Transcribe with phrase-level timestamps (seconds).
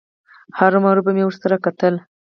[0.57, 1.95] هرومرو به مې ورسره کتل.